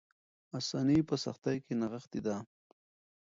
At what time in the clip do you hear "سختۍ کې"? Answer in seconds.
1.23-1.73